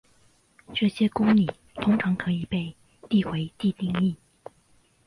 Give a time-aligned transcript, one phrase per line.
[0.73, 2.75] 这些公理通常可以被
[3.07, 4.15] 递回地定义。